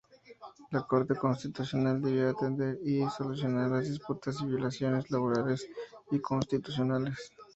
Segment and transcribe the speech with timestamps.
[0.71, 5.69] La Corte Constitucional debía atender y solucionar las disputas y violaciones laborales
[6.09, 7.31] y constitucionales.